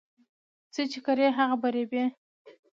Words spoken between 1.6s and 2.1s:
به ریبې